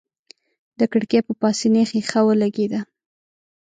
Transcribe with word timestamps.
د 0.79 0.81
کړکۍ 0.91 1.19
په 1.27 1.33
پاسنۍ 1.41 1.83
ښيښه 1.89 2.21
ولګېد. 2.25 2.73